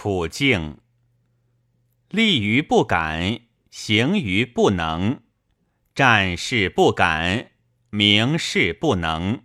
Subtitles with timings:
[0.00, 0.78] 处境。
[2.08, 5.22] 立于不敢，行于不能，
[5.92, 7.50] 战事不敢，
[7.90, 9.42] 明事不能。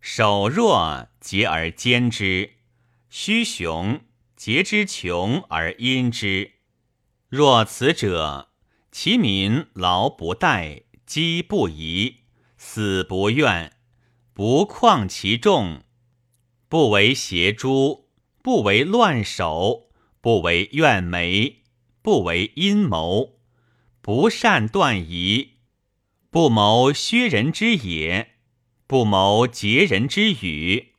[0.00, 2.52] 守弱节而坚之，
[3.10, 4.02] 虚雄
[4.36, 6.52] 节之穷而因之。
[7.28, 8.50] 若此者，
[8.92, 12.18] 其民劳不怠，饥不疑，
[12.56, 13.72] 死不怨，
[14.32, 15.82] 不旷其众，
[16.68, 18.03] 不为邪诛，
[18.44, 19.88] 不为乱首，
[20.20, 21.62] 不为怨眉，
[22.02, 23.38] 不为阴谋，
[24.02, 25.52] 不善断疑，
[26.28, 28.34] 不谋削人之野，
[28.86, 30.92] 不谋劫人之语，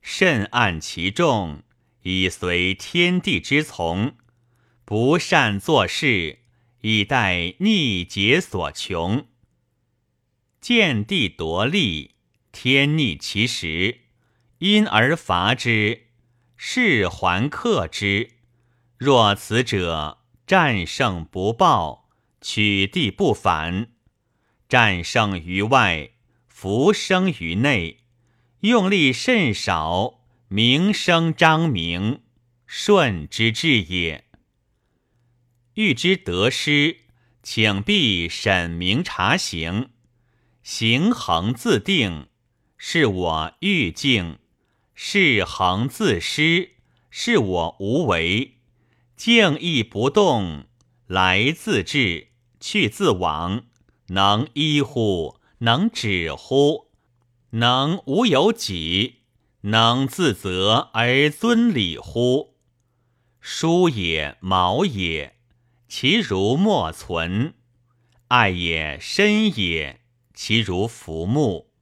[0.00, 1.64] 慎按其众，
[2.02, 4.14] 以随天地之从，
[4.84, 6.38] 不善做事，
[6.82, 9.26] 以待逆劫所穷。
[10.60, 12.12] 见地夺利，
[12.52, 14.02] 天逆其时，
[14.58, 16.11] 因而伐之，
[16.64, 18.34] 事还克之。
[18.96, 22.08] 若此者，战胜不报，
[22.40, 23.88] 取地不反，
[24.68, 26.12] 战胜于外，
[26.46, 28.04] 福生于内，
[28.60, 32.22] 用力甚少，名声彰明，
[32.64, 34.24] 顺之至也。
[35.74, 36.98] 欲知得失，
[37.42, 39.90] 请必审明察行。
[40.62, 42.28] 行恒自定，
[42.78, 44.38] 是我欲静；
[45.04, 46.74] 是恒自失，
[47.10, 48.58] 是我无为。
[49.16, 50.66] 静亦不动，
[51.08, 52.28] 来自至，
[52.60, 53.64] 去自往，
[54.06, 55.40] 能依乎？
[55.58, 56.92] 能止乎？
[57.50, 59.22] 能无有己？
[59.62, 62.54] 能自责而尊礼乎？
[63.40, 65.36] 书也，毛也，
[65.88, 67.54] 其如莫存；
[68.28, 70.00] 爱也，深也。
[70.32, 71.72] 其如浮木，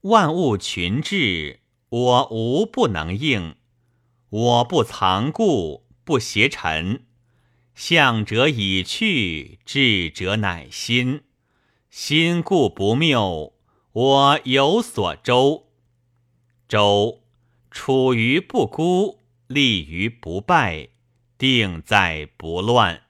[0.00, 3.54] 万物群至，我无不能应。
[4.28, 7.04] 我不藏故，不挟陈。
[7.74, 11.22] 向者已去，智者乃心。
[11.90, 13.54] 心故不谬，
[13.92, 15.68] 我有所周。
[16.68, 17.22] 周
[17.70, 20.88] 处于不孤，立于不败，
[21.38, 23.05] 定在不乱。